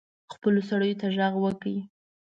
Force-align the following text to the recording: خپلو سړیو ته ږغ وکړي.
خپلو 0.33 0.59
سړیو 0.69 0.99
ته 1.01 1.07
ږغ 1.15 1.33
وکړي. 1.43 1.77